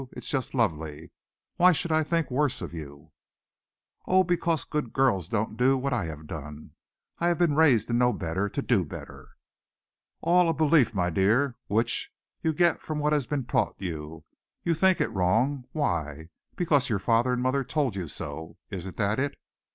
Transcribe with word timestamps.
It's 0.13 0.27
just 0.29 0.55
lovely. 0.55 1.11
Why 1.57 1.71
should 1.73 1.91
I 1.91 2.01
think 2.01 2.31
worse 2.31 2.59
of 2.63 2.73
you?" 2.73 3.11
"Oh, 4.07 4.23
because 4.23 4.63
good 4.63 4.93
girls 4.93 5.29
don't 5.29 5.55
do 5.57 5.77
what 5.77 5.93
I 5.93 6.05
have 6.05 6.25
done. 6.25 6.71
I 7.19 7.27
have 7.27 7.37
been 7.37 7.53
raised 7.53 7.87
to 7.89 7.93
know 7.93 8.11
better 8.11 8.49
to 8.49 8.61
do 8.63 8.83
better." 8.83 9.29
"All 10.21 10.49
a 10.49 10.55
belief, 10.55 10.95
my 10.95 11.11
dear, 11.11 11.55
which 11.67 12.11
you 12.41 12.51
get 12.51 12.81
from 12.81 12.97
what 12.97 13.13
has 13.13 13.27
been 13.27 13.45
taught 13.45 13.75
you. 13.79 14.23
You 14.63 14.73
think 14.73 14.99
it 15.01 15.11
wrong. 15.13 15.65
Why? 15.71 16.29
Because 16.55 16.89
your 16.89 16.97
father 16.97 17.31
and 17.33 17.43
mother 17.43 17.63
told 17.63 17.95
you 17.95 18.07
so. 18.07 18.57
Isn't 18.71 18.97
that 18.97 19.19
it?" 19.19 19.37